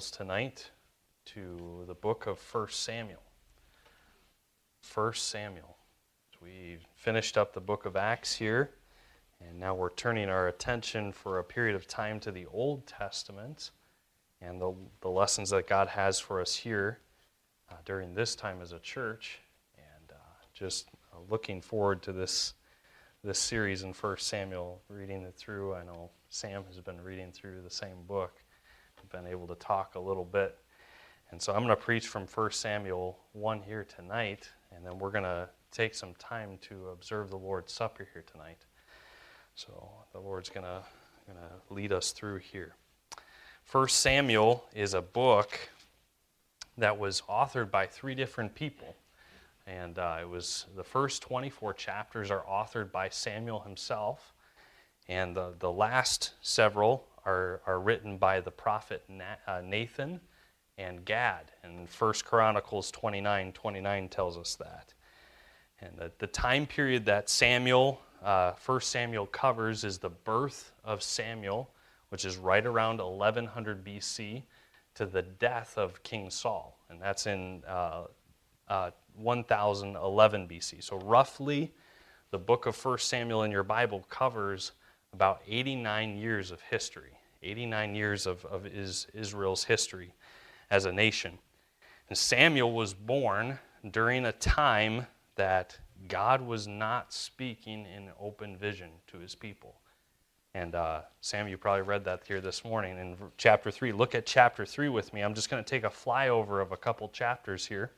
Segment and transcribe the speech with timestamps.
[0.00, 0.70] tonight
[1.26, 3.20] to the book of 1 Samuel.
[4.94, 5.76] 1 Samuel.
[6.42, 8.70] We finished up the book of Acts here,
[9.38, 13.70] and now we're turning our attention for a period of time to the Old Testament
[14.40, 17.00] and the, the lessons that God has for us here
[17.70, 19.40] uh, during this time as a church.
[19.76, 20.14] And uh,
[20.54, 22.54] just uh, looking forward to this,
[23.22, 25.74] this series in 1 Samuel, reading it through.
[25.74, 28.41] I know Sam has been reading through the same book
[29.12, 30.58] been able to talk a little bit.
[31.30, 35.10] And so I'm going to preach from 1 Samuel 1 here tonight, and then we're
[35.10, 38.58] going to take some time to observe the Lord's Supper here tonight.
[39.54, 40.82] So the Lord's going to,
[41.26, 42.74] going to lead us through here.
[43.70, 45.58] 1 Samuel is a book
[46.78, 48.96] that was authored by three different people.
[49.66, 54.34] And uh, it was the first 24 chapters are authored by Samuel himself.
[55.08, 59.04] And the, the last several are, are written by the prophet
[59.46, 60.20] uh, Nathan
[60.78, 61.52] and Gad.
[61.62, 64.94] And 1 Chronicles 29 29 tells us that.
[65.80, 71.02] And the, the time period that Samuel, uh, 1 Samuel covers is the birth of
[71.02, 71.70] Samuel,
[72.10, 74.42] which is right around 1100 BC,
[74.94, 76.78] to the death of King Saul.
[76.88, 78.04] And that's in uh,
[78.68, 80.84] uh, 1011 BC.
[80.84, 81.72] So, roughly,
[82.30, 84.72] the book of 1 Samuel in your Bible covers
[85.12, 90.14] about 89 years of history, 89 years of, of Israel's history
[90.70, 91.38] as a nation.
[92.08, 93.58] And Samuel was born
[93.90, 99.76] during a time that God was not speaking in open vision to his people.
[100.54, 103.92] And uh, Sam, you probably read that here this morning in chapter 3.
[103.92, 105.22] Look at chapter 3 with me.
[105.22, 107.92] I'm just going to take a flyover of a couple chapters here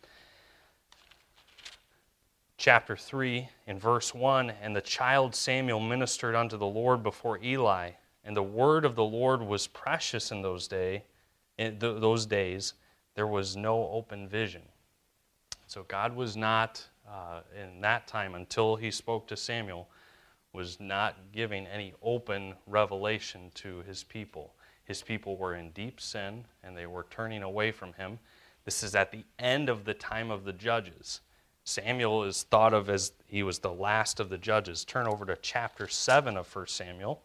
[2.65, 7.91] chapter 3 in verse 1 And the child Samuel ministered unto the Lord before Eli,
[8.25, 11.05] and the word of the Lord was precious in those, day,
[11.59, 12.73] in th- those days.
[13.17, 14.63] There was no open vision.
[15.67, 19.87] So God was not, uh, in that time, until he spoke to Samuel,
[20.55, 24.55] was not giving any open revelation to his people.
[24.85, 28.19] His people were in deep sin, and they were turning away from him.
[28.65, 31.21] This is at the end of the time of the judges.
[31.65, 34.85] Samuel is thought of as he was the last of the judges.
[34.85, 37.23] Turn over to chapter 7 of 1 Samuel.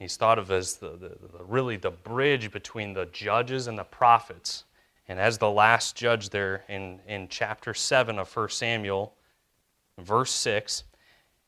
[0.00, 3.84] He's thought of as the, the, the, really the bridge between the judges and the
[3.84, 4.64] prophets.
[5.08, 9.14] And as the last judge there in, in chapter 7 of 1 Samuel,
[9.96, 10.82] verse 6,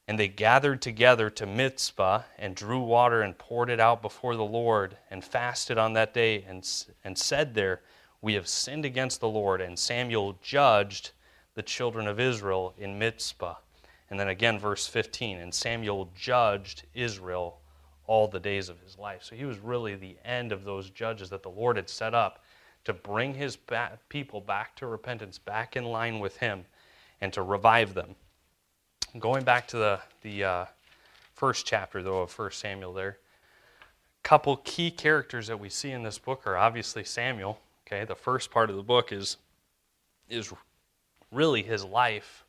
[0.06, 4.44] and they gathered together to Mizpah and drew water and poured it out before the
[4.44, 6.66] Lord and fasted on that day and,
[7.04, 7.82] and said there,
[8.20, 9.60] we have sinned against the Lord.
[9.60, 11.12] And Samuel judged
[11.54, 13.56] the children of Israel in Mizpah.
[14.10, 17.60] And then again, verse 15, and Samuel judged Israel
[18.06, 19.22] all the days of his life.
[19.22, 22.42] So he was really the end of those judges that the Lord had set up
[22.84, 23.58] to bring his
[24.08, 26.64] people back to repentance, back in line with him,
[27.20, 28.14] and to revive them.
[29.18, 30.64] Going back to the, the uh,
[31.34, 33.18] first chapter, though, of 1 Samuel, there,
[33.80, 37.58] a couple key characters that we see in this book are obviously Samuel.
[37.91, 39.38] Okay, the first part of the book is,
[40.28, 40.53] is
[41.32, 42.44] really his life.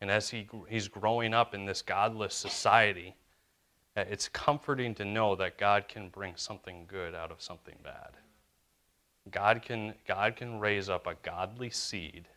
[0.00, 3.16] And as he, he's growing up in this godless society,
[3.96, 8.10] uh, it's comforting to know that God can bring something good out of something bad.
[9.28, 12.28] God can, God can raise up a godly seed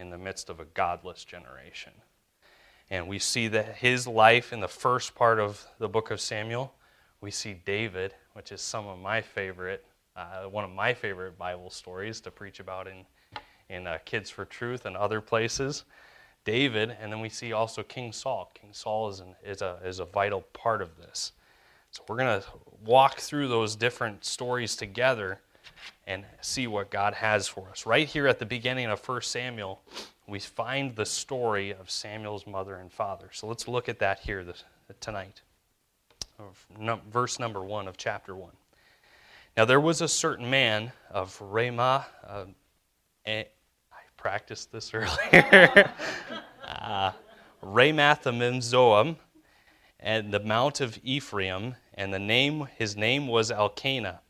[0.00, 1.92] in the midst of a godless generation.
[2.90, 6.74] And we see that his life in the first part of the book of Samuel.
[7.20, 9.84] We see David, which is some of my favorite
[10.16, 13.04] uh, one of my favorite Bible stories to preach about in,
[13.68, 15.84] in uh, Kids for Truth and other places.
[16.44, 18.50] David, and then we see also King Saul.
[18.54, 21.32] King Saul is, an, is, a, is a vital part of this.
[21.90, 22.46] So we're going to
[22.84, 25.40] walk through those different stories together
[26.06, 27.86] and see what God has for us.
[27.86, 29.80] Right here at the beginning of 1 Samuel,
[30.26, 33.28] we find the story of Samuel's mother and father.
[33.32, 34.64] So let's look at that here this,
[35.00, 35.40] tonight.
[37.10, 38.50] Verse number 1 of chapter 1.
[39.56, 42.06] Now there was a certain man of Ramah.
[42.26, 42.46] Uh,
[43.24, 43.46] I
[44.16, 45.92] practiced this earlier.
[46.66, 47.12] uh,
[47.62, 49.16] Ramathimim
[50.00, 54.20] and the mount of Ephraim, and the name his name was Elkanah,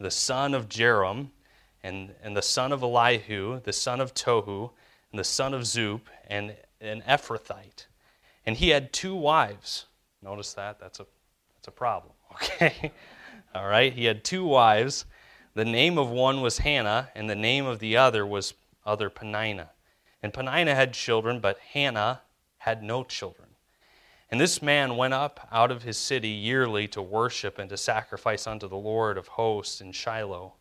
[0.00, 1.28] the son of Jarom,
[1.82, 4.70] and, and the son of Elihu, the son of Tohu,
[5.10, 7.86] and the son of Zuph, and an Ephrathite.
[8.46, 9.84] And he had two wives.
[10.22, 10.80] Notice that?
[10.80, 11.06] That's a,
[11.56, 12.90] that's a problem, okay?
[13.54, 15.04] All right, he had two wives.
[15.54, 18.54] The name of one was Hannah, and the name of the other was
[18.86, 19.70] other Peninnah.
[20.22, 22.22] And Peninnah had children, but Hannah
[22.58, 23.48] had no children.
[24.30, 28.46] And this man went up out of his city yearly to worship and to sacrifice
[28.46, 30.54] unto the Lord of hosts in Shiloh.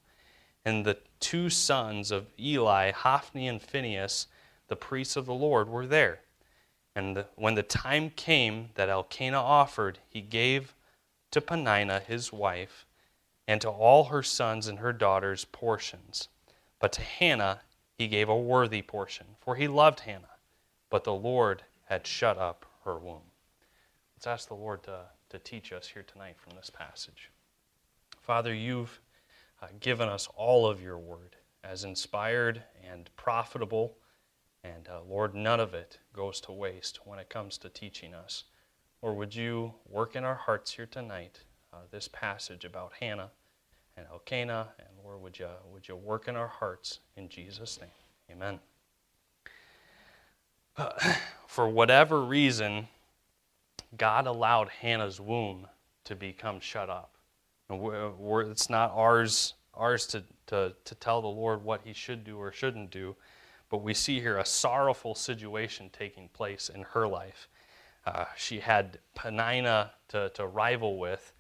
[0.66, 4.28] And the two sons of Eli, Hophni and Phinehas,
[4.68, 6.20] the priests of the Lord, were there.
[6.94, 10.74] And when the time came that Elkanah offered, he gave
[11.32, 12.86] to Peninnah his wife
[13.48, 16.28] and to all her sons and her daughters portions.
[16.80, 17.62] But to Hannah
[17.98, 20.38] he gave a worthy portion, for he loved Hannah,
[20.90, 23.22] but the Lord had shut up her womb.
[24.16, 27.32] Let's ask the Lord to, to teach us here tonight from this passage.
[28.20, 29.00] Father, you've
[29.62, 33.98] uh, given us all of your word as inspired and profitable.
[34.64, 38.44] And uh, Lord, none of it goes to waste when it comes to teaching us.
[39.02, 41.40] Or would you work in our hearts here tonight
[41.74, 43.32] uh, this passage about Hannah
[43.98, 44.70] and Elkanah?
[44.78, 47.90] And Lord, would you, would you work in our hearts in Jesus' name?
[48.32, 48.60] Amen.
[50.78, 50.92] Uh,
[51.48, 52.88] for whatever reason,
[53.98, 55.68] God allowed Hannah's womb
[56.06, 57.16] to become shut up.
[57.70, 62.24] We're, we're, it's not ours, ours to, to, to tell the Lord what he should
[62.24, 63.16] do or shouldn't do,
[63.70, 67.48] but we see here a sorrowful situation taking place in her life.
[68.06, 71.34] Uh, she had Peninnah to, to rival with,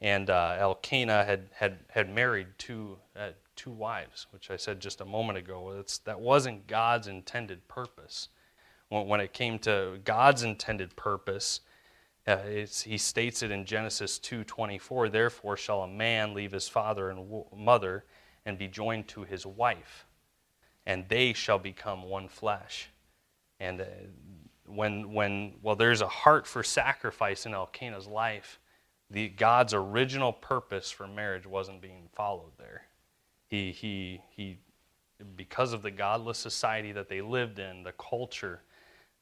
[0.00, 5.00] and uh, Elkanah had, had, had married two, uh, two wives, which I said just
[5.00, 5.76] a moment ago.
[5.78, 8.28] It's, that wasn't God's intended purpose.
[8.88, 11.60] When, when it came to God's intended purpose,
[12.26, 12.38] uh,
[12.84, 15.10] he states it in Genesis 2:24.
[15.10, 18.04] Therefore shall a man leave his father and w- mother
[18.44, 20.06] and be joined to his wife,
[20.86, 22.90] and they shall become one flesh.
[23.58, 23.84] And uh,
[24.74, 28.58] when when well, there's a heart for sacrifice in Elkanah's life.
[29.10, 32.82] The God's original purpose for marriage wasn't being followed there.
[33.48, 34.58] He he he
[35.36, 38.62] because of the godless society that they lived in, the culture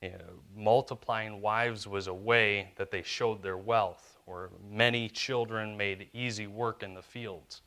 [0.03, 0.19] you know,
[0.56, 6.47] multiplying wives was a way that they showed their wealth, or many children made easy
[6.47, 7.62] work in the fields.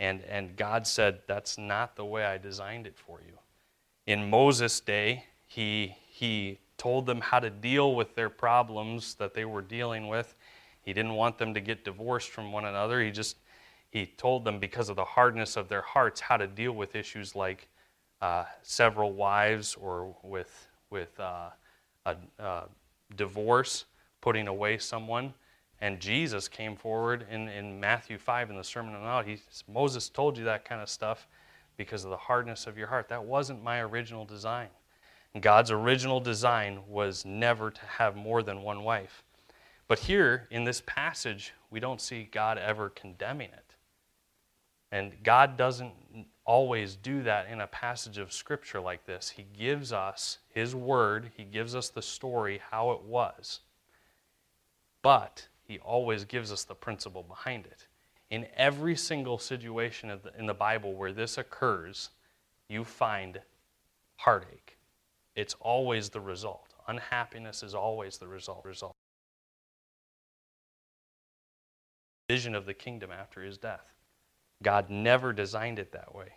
[0.00, 3.34] And, and God said, That's not the way I designed it for you.
[4.06, 9.44] In Moses' day, he, he told them how to deal with their problems that they
[9.44, 10.34] were dealing with.
[10.80, 13.02] He didn't want them to get divorced from one another.
[13.02, 13.36] He just
[13.90, 17.36] he told them because of the hardness of their hearts how to deal with issues
[17.36, 17.68] like
[18.22, 21.50] uh, several wives or with with uh,
[22.06, 22.62] a, a
[23.14, 23.84] divorce,
[24.22, 25.34] putting away someone.
[25.82, 29.26] And Jesus came forward in, in Matthew 5 in the Sermon on the Mount.
[29.26, 29.38] He,
[29.70, 31.28] Moses told you that kind of stuff
[31.76, 33.08] because of the hardness of your heart.
[33.08, 34.68] That wasn't my original design.
[35.38, 39.22] God's original design was never to have more than one wife.
[39.86, 43.76] But here in this passage, we don't see God ever condemning it.
[44.92, 45.92] And God doesn't
[46.44, 49.30] always do that in a passage of Scripture like this.
[49.30, 53.60] He gives us His Word, He gives us the story, how it was.
[55.02, 57.86] But He always gives us the principle behind it.
[58.30, 62.10] In every single situation in the Bible where this occurs,
[62.68, 63.40] you find
[64.16, 64.59] heartache.
[65.34, 66.74] It's always the result.
[66.88, 68.64] Unhappiness is always the result.
[68.64, 68.94] result.
[72.28, 73.94] Vision of the kingdom after his death.
[74.62, 76.34] God never designed it that way.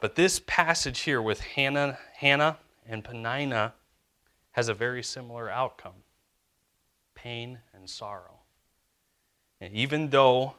[0.00, 3.74] But this passage here with Hannah, Hannah and Peninnah
[4.52, 6.04] has a very similar outcome
[7.14, 8.40] pain and sorrow.
[9.60, 10.54] And even though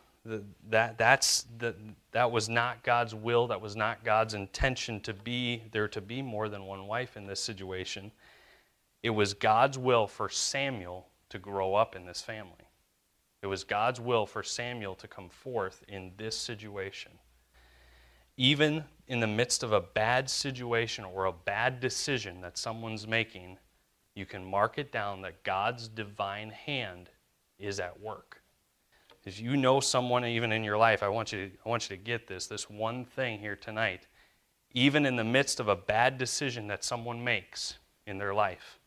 [0.69, 1.75] that, that's the,
[2.11, 6.21] that was not God's will, that was not God's intention to be there to be
[6.21, 8.11] more than one wife in this situation,
[9.03, 12.51] it was God's will for Samuel to grow up in this family.
[13.43, 17.11] It was God's will for Samuel to come forth in this situation.
[18.37, 23.57] Even in the midst of a bad situation or a bad decision that someone's making,
[24.15, 27.11] you can mark it down that God's divine hand
[27.59, 28.41] is at work.
[29.25, 31.97] If you know someone even in your life, I want you to, I want you
[31.97, 34.07] to get this, this one thing here tonight.
[34.73, 38.77] Even in the midst of a bad decision that someone makes in their life,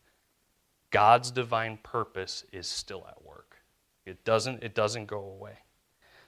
[0.91, 3.57] God's divine purpose is still at work.
[4.05, 5.57] It doesn't, it doesn't go away.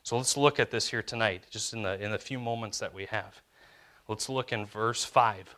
[0.04, 2.94] So let's look at this here tonight, just in the, in the few moments that
[2.94, 3.42] we have.
[4.08, 5.56] Let's look in verse 5.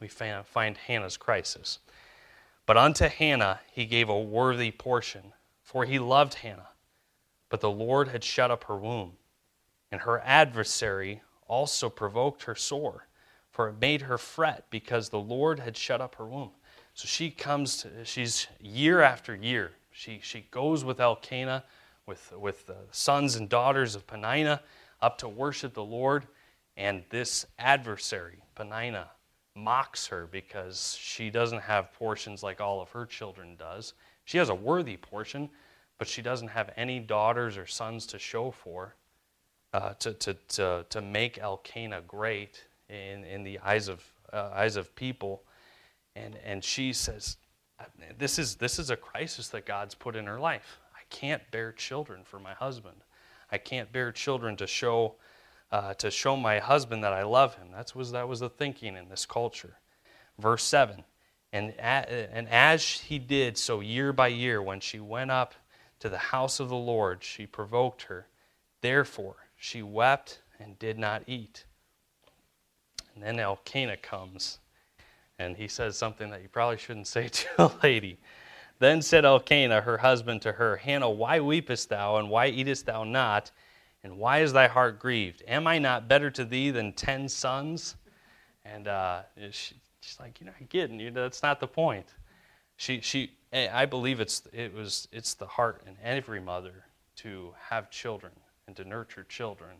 [0.00, 1.78] We find Hannah's crisis.
[2.66, 5.32] But unto Hannah he gave a worthy portion,
[5.62, 6.68] for he loved Hannah.
[7.54, 9.12] But the Lord had shut up her womb,
[9.92, 13.06] and her adversary also provoked her sore,
[13.52, 16.50] for it made her fret because the Lord had shut up her womb.
[16.94, 21.62] So she comes, to, she's year after year she, she goes with Elkanah,
[22.06, 24.60] with, with the sons and daughters of Peninnah,
[25.00, 26.26] up to worship the Lord.
[26.76, 29.10] And this adversary, Peninnah,
[29.54, 33.94] mocks her because she doesn't have portions like all of her children does.
[34.24, 35.50] She has a worthy portion,
[35.98, 38.94] but she doesn't have any daughters or sons to show for.
[39.74, 44.76] uh, to, to, to, to make Elkanah great in, in the eyes of, uh, eyes
[44.76, 45.42] of people.
[46.14, 47.38] And, and she says,
[48.16, 50.78] this is, this is a crisis that God's put in her life.
[50.94, 52.98] I can't bear children for my husband.
[53.50, 55.16] I can't bear children to show,
[55.72, 57.68] uh, to show my husband that I love him.
[57.72, 59.76] That was, that was the thinking in this culture.
[60.38, 61.04] Verse 7
[61.52, 65.54] and, and as he did so year by year, when she went up
[66.04, 68.26] to the house of the Lord, she provoked her.
[68.82, 71.64] Therefore, she wept and did not eat.
[73.14, 74.58] And then Elkanah comes,
[75.38, 78.18] and he says something that you probably shouldn't say to a lady.
[78.80, 83.04] Then said Elkanah, her husband, to her, Hannah, why weepest thou, and why eatest thou
[83.04, 83.50] not?
[84.02, 85.42] And why is thy heart grieved?
[85.48, 87.96] Am I not better to thee than ten sons?
[88.66, 92.04] And uh, she, She's like, you're not getting, You know, that's not the point.
[92.76, 97.90] She, she, I believe it's, it was, it's the heart in every mother to have
[97.90, 98.32] children
[98.66, 99.76] and to nurture children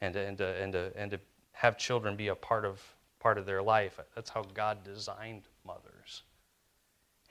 [0.00, 1.20] and, and, to, and, to, and to
[1.52, 2.80] have children be a part of,
[3.18, 3.98] part of their life.
[4.14, 6.22] That's how God designed mothers.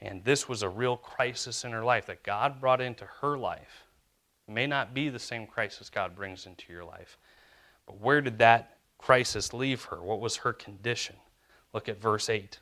[0.02, 3.86] And this was a real crisis in her life that God brought into her life.
[4.48, 7.18] It may not be the same crisis God brings into your life,
[7.86, 10.02] but where did that crisis leave her?
[10.02, 11.16] What was her condition?
[11.74, 12.60] Look at verse 8.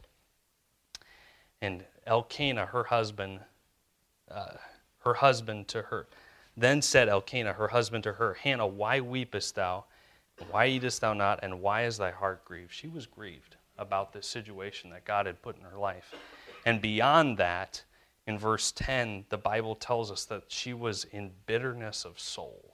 [1.61, 3.39] And Elkanah, her husband,
[4.29, 4.53] uh,
[5.03, 6.07] her husband to her,
[6.57, 9.85] then said Elkanah, her husband to her, Hannah, why weepest thou?
[10.49, 11.39] Why eatest thou not?
[11.43, 12.73] And why is thy heart grieved?
[12.73, 16.13] She was grieved about this situation that God had put in her life.
[16.65, 17.83] And beyond that,
[18.25, 22.73] in verse 10, the Bible tells us that she was in bitterness of soul.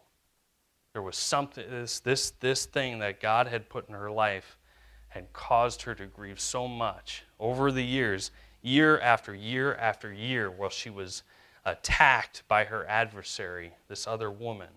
[0.93, 4.57] There was something, this, this, this thing that God had put in her life
[5.09, 8.31] had caused her to grieve so much over the years,
[8.65, 11.23] year after year after year, while she was
[11.65, 14.69] attacked by her adversary, this other woman.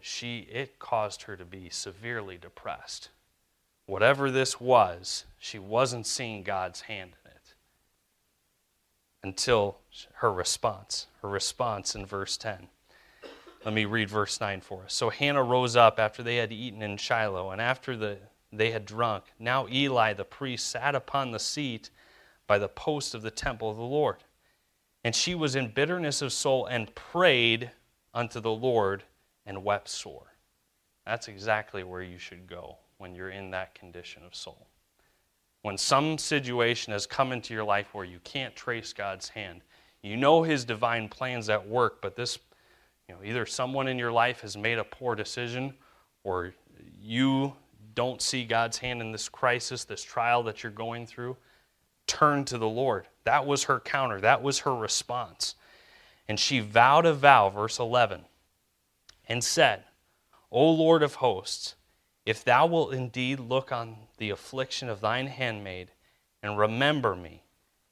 [0.00, 3.08] She, it caused her to be severely depressed.
[3.86, 7.54] Whatever this was, she wasn't seeing God's hand in it
[9.22, 9.78] until
[10.14, 11.06] her response.
[11.22, 12.68] Her response in verse 10.
[13.64, 14.94] Let me read verse 9 for us.
[14.94, 18.18] So Hannah rose up after they had eaten in Shiloh, and after the
[18.52, 19.24] they had drunk.
[19.40, 21.90] Now Eli the priest sat upon the seat
[22.46, 24.16] by the post of the temple of the Lord.
[25.04, 27.70] And she was in bitterness of soul and prayed
[28.12, 29.04] unto the Lord
[29.44, 30.32] and wept sore.
[31.04, 34.66] That's exactly where you should go when you're in that condition of soul.
[35.62, 39.62] When some situation has come into your life where you can't trace God's hand,
[40.02, 42.38] you know his divine plans at work, but this,
[43.08, 45.74] you know, either someone in your life has made a poor decision
[46.24, 46.54] or
[47.00, 47.52] you
[47.94, 51.36] don't see God's hand in this crisis, this trial that you're going through,
[52.06, 53.06] turn to the Lord.
[53.24, 55.54] That was her counter, that was her response.
[56.28, 58.24] And she vowed a vow, verse 11,
[59.28, 59.84] and said,
[60.50, 61.74] O Lord of hosts,
[62.24, 65.92] if thou wilt indeed look on the affliction of thine handmaid,
[66.42, 67.44] and remember me,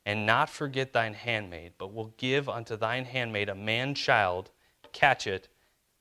[0.04, 4.50] and not forget thine handmaid, but will give unto thine handmaid a man child,
[4.92, 5.48] catch it,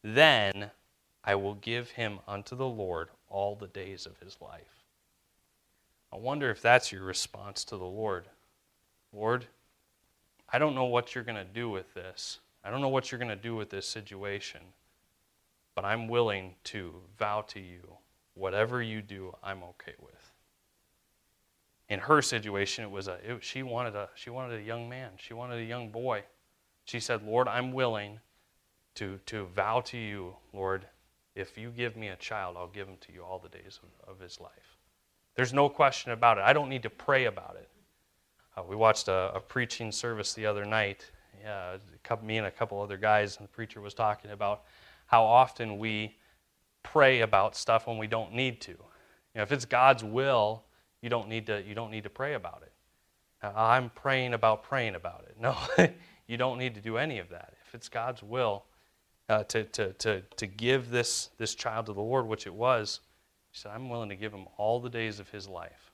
[0.03, 0.71] then
[1.23, 4.82] I will give him unto the Lord all the days of his life.
[6.13, 8.25] I wonder if that's your response to the Lord.
[9.11, 9.47] Lord,
[10.51, 12.39] I don't know what you're going to do with this.
[12.63, 14.61] I don't know what you're going to do with this situation,
[15.73, 17.97] but I'm willing to vow to you
[18.35, 20.31] whatever you do, I'm okay with.
[21.89, 25.11] In her situation, it was a it, she wanted a she wanted a young man.
[25.17, 26.23] She wanted a young boy.
[26.85, 28.19] She said, "Lord, I'm willing
[28.95, 30.85] to to vow to you, Lord,
[31.35, 34.13] if you give me a child, I'll give him to you all the days of,
[34.13, 34.72] of his life.
[35.35, 36.43] There's no question about it.
[36.43, 37.69] I don't need to pray about it.
[38.55, 41.09] Uh, we watched a, a, preaching service the other night.
[41.41, 44.63] Yeah, couple, me and a couple other guys, and the preacher was talking about
[45.07, 46.15] how often we
[46.83, 48.71] pray about stuff when we don't need to.
[48.71, 48.77] You
[49.35, 50.63] know, if it's God's will,
[51.01, 51.63] you don't need to.
[51.63, 52.71] You don't need to pray about it.
[53.41, 55.35] Uh, I'm praying about praying about it.
[55.41, 55.57] No,
[56.27, 57.53] you don't need to do any of that.
[57.67, 58.63] If it's God's will,
[59.29, 63.01] uh, to, to, to, to give this, this child to the Lord, which it was,
[63.53, 65.91] he said, I'm willing to give him all the days of his life.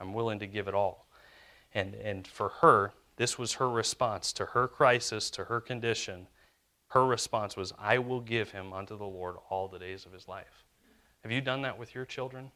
[0.00, 1.08] I'm willing to give it all.
[1.74, 6.28] And, and for her, this was her response to her crisis, to her condition.
[6.88, 10.28] Her response was, I will give him unto the Lord all the days of his
[10.28, 10.62] life.
[11.24, 12.52] Have you done that with your children?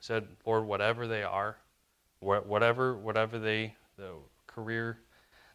[0.00, 1.58] Said, Lord, whatever they are,
[2.18, 4.14] whatever, whatever they, the
[4.48, 4.98] career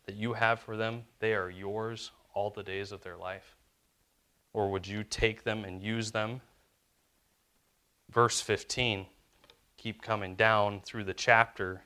[0.05, 3.57] that you have for them, they are yours all the days of their life?
[4.53, 6.39] Or would you take them and use them?
[8.09, 9.05] Verse 15,
[9.77, 11.81] keep coming down through the chapter.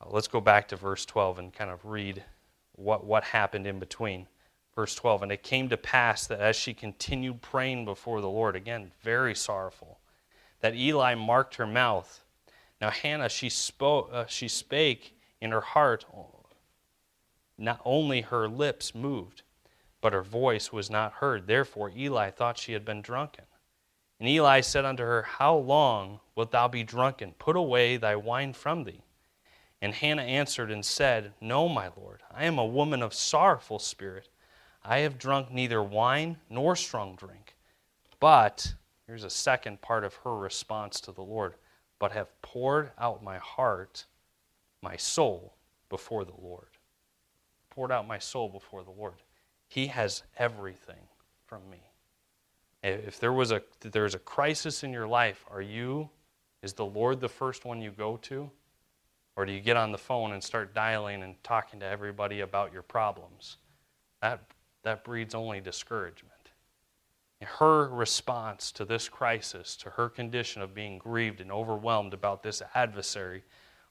[0.00, 2.22] Uh, let's go back to verse 12 and kind of read
[2.72, 4.26] what, what happened in between.
[4.74, 8.56] Verse 12, and it came to pass that as she continued praying before the Lord,
[8.56, 9.98] again, very sorrowful,
[10.60, 12.24] that Eli marked her mouth.
[12.80, 16.06] Now Hannah, she, spoke, uh, she spake in her heart,
[17.58, 19.42] not only her lips moved,
[20.00, 21.46] but her voice was not heard.
[21.46, 23.44] Therefore Eli thought she had been drunken.
[24.22, 27.32] And Eli said unto her, How long wilt thou be drunken?
[27.40, 29.02] Put away thy wine from thee.
[29.80, 34.28] And Hannah answered and said, No, my Lord, I am a woman of sorrowful spirit.
[34.84, 37.56] I have drunk neither wine nor strong drink.
[38.20, 38.74] But,
[39.08, 41.54] here's a second part of her response to the Lord,
[41.98, 44.04] but have poured out my heart,
[44.82, 45.56] my soul,
[45.88, 46.68] before the Lord.
[47.70, 49.20] Poured out my soul before the Lord.
[49.66, 51.08] He has everything
[51.44, 51.91] from me.
[52.82, 56.10] If there was a there's a crisis in your life, are you
[56.62, 58.50] is the Lord the first one you go to?
[59.36, 62.72] Or do you get on the phone and start dialing and talking to everybody about
[62.72, 63.56] your problems?
[64.20, 64.44] That,
[64.82, 66.32] that breeds only discouragement.
[67.40, 72.62] Her response to this crisis, to her condition of being grieved and overwhelmed about this
[72.74, 73.42] adversary,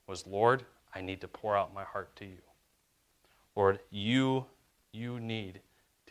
[0.08, 0.64] was Lord,
[0.96, 2.38] I need to pour out my heart to you.
[3.56, 4.46] Lord, you,
[4.94, 5.60] you need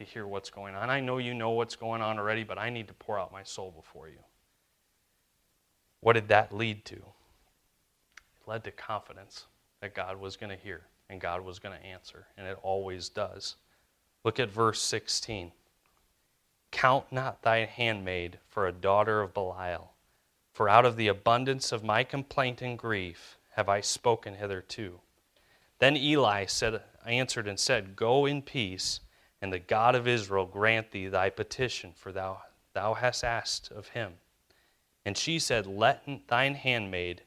[0.00, 0.90] to hear what's going on.
[0.90, 3.42] I know you know what's going on already, but I need to pour out my
[3.42, 4.18] soul before you.
[6.00, 6.96] What did that lead to?
[6.96, 9.44] It led to confidence
[9.80, 13.08] that God was going to hear and God was going to answer, and it always
[13.08, 13.56] does.
[14.24, 15.52] Look at verse 16.
[16.70, 19.92] Count not thy handmaid for a daughter of Belial,
[20.52, 25.00] for out of the abundance of my complaint and grief have I spoken hitherto.
[25.78, 29.00] Then Eli said, answered and said, Go in peace,
[29.42, 32.42] and the God of Israel grant thee thy petition, for thou,
[32.74, 34.14] thou hast asked of him.
[35.04, 37.22] And she said, Let thine handmaid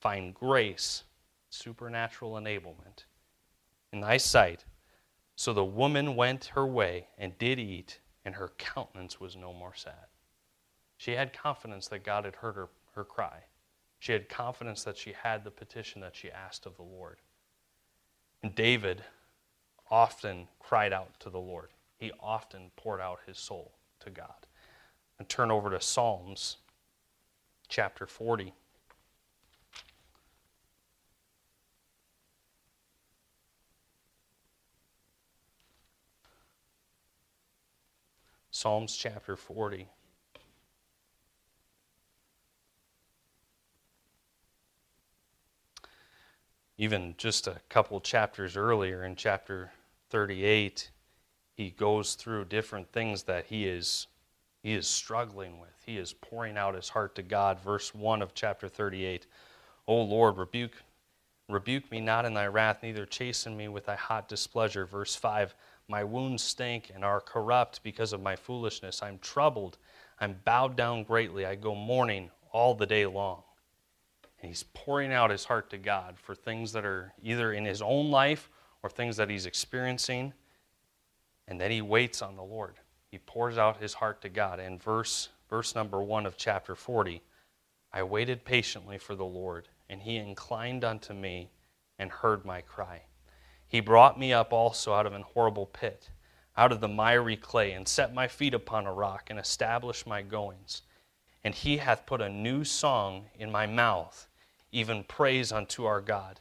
[0.00, 1.04] find grace,
[1.48, 3.04] supernatural enablement
[3.92, 4.64] in thy sight.
[5.34, 9.74] So the woman went her way and did eat, and her countenance was no more
[9.74, 10.06] sad.
[10.96, 13.44] She had confidence that God had heard her, her cry.
[13.98, 17.18] She had confidence that she had the petition that she asked of the Lord.
[18.42, 19.02] And David
[19.90, 21.68] often cried out to the Lord.
[21.96, 24.46] He often poured out his soul to God.
[25.18, 26.58] And turn over to Psalms
[27.68, 28.52] chapter 40.
[38.50, 39.88] Psalms chapter 40.
[46.78, 49.72] Even just a couple chapters earlier in chapter
[50.10, 50.90] 38,
[51.54, 54.06] he goes through different things that he is
[54.62, 55.70] he is struggling with.
[55.86, 57.60] He is pouring out his heart to God.
[57.60, 59.26] Verse 1 of chapter 38.
[59.86, 60.82] O Lord, rebuke
[61.48, 64.84] rebuke me not in thy wrath, neither chasten me with thy hot displeasure.
[64.84, 65.54] Verse 5
[65.88, 69.02] my wounds stink and are corrupt because of my foolishness.
[69.02, 69.78] I'm troubled.
[70.20, 71.46] I'm bowed down greatly.
[71.46, 73.42] I go mourning all the day long.
[74.40, 77.80] And he's pouring out his heart to God for things that are either in his
[77.80, 78.50] own life
[78.82, 80.32] or things that he's experiencing.
[81.48, 82.76] And then he waits on the Lord.
[83.10, 84.60] He pours out his heart to God.
[84.60, 87.22] In verse, verse number one of chapter 40,
[87.92, 91.50] I waited patiently for the Lord, and he inclined unto me
[91.98, 93.02] and heard my cry.
[93.68, 96.10] He brought me up also out of an horrible pit,
[96.56, 100.22] out of the miry clay, and set my feet upon a rock, and established my
[100.22, 100.82] goings.
[101.44, 104.26] And he hath put a new song in my mouth,
[104.72, 106.40] even praise unto our God.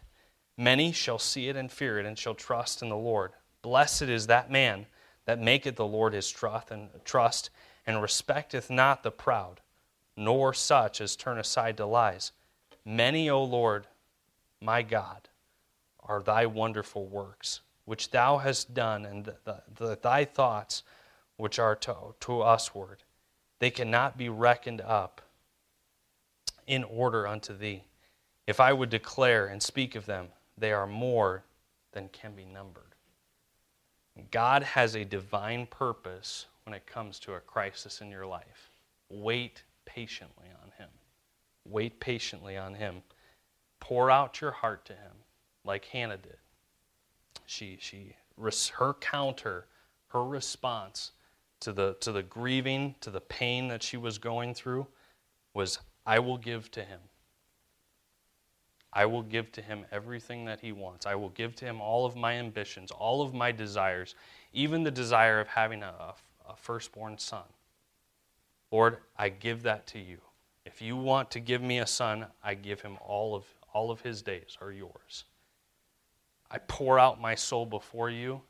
[0.57, 3.33] Many shall see it and fear it, and shall trust in the Lord.
[3.61, 4.85] Blessed is that man
[5.25, 7.49] that maketh the Lord his trust, and trust,
[7.85, 9.61] and respecteth not the proud,
[10.15, 12.31] nor such as turn aside to lies.
[12.85, 13.87] Many, O Lord,
[14.61, 15.29] my God,
[15.99, 20.83] are thy wonderful works, which thou hast done, and the, the, thy thoughts,
[21.37, 23.03] which are to, to usward.
[23.65, 25.23] They cannot be reckoned up
[26.67, 27.85] in order unto thee.
[28.45, 31.45] If I would declare and speak of them, they are more
[31.91, 32.93] than can be numbered.
[34.29, 38.69] God has a divine purpose when it comes to a crisis in your life.
[39.09, 40.89] Wait patiently on Him.
[41.67, 43.01] Wait patiently on Him.
[43.79, 45.13] Pour out your heart to Him
[45.63, 46.37] like Hannah did.
[47.47, 48.13] She, she,
[48.77, 49.65] her counter,
[50.09, 51.13] her response
[51.65, 54.85] to the, to the grieving, to the pain that she was going through
[55.55, 56.99] was, I will give to him.
[58.93, 61.07] I will give to him everything that he wants.
[61.07, 64.13] I will give to him all of my ambitions, all of my desires,
[64.53, 66.13] even the desire of having a,
[66.47, 67.45] a firstborn son.
[68.71, 70.19] Lord, I give that to you.
[70.65, 74.01] If you want to give me a son, I give him all of, all of
[74.01, 75.23] his days are yours.
[76.51, 78.41] I pour out my soul before you,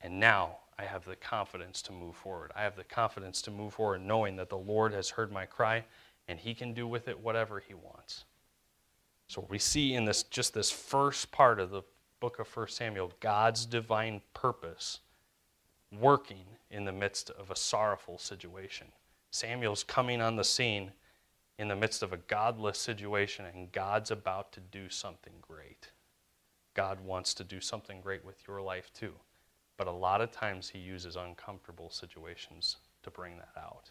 [0.00, 2.52] and now I have the confidence to move forward.
[2.56, 5.84] I have the confidence to move forward knowing that the Lord has heard my cry
[6.26, 8.24] and he can do with it whatever he wants.
[9.28, 11.82] So we see in this just this first part of the
[12.18, 15.00] book of 1 Samuel God's divine purpose
[16.00, 18.86] working in the midst of a sorrowful situation.
[19.30, 20.92] Samuel's coming on the scene
[21.58, 25.90] in the midst of a godless situation, and God's about to do something great.
[26.72, 29.12] God wants to do something great with your life too.
[29.80, 33.90] But a lot of times he uses uncomfortable situations to bring that out.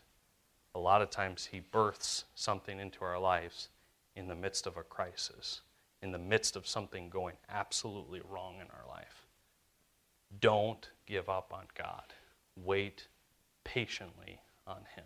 [0.76, 3.70] A lot of times he births something into our lives
[4.16, 5.62] in the midst of a crisis,
[6.04, 9.26] in the midst of something going absolutely wrong in our life.
[10.40, 12.14] Don't give up on God.
[12.56, 13.08] Wait
[13.64, 15.06] patiently on him.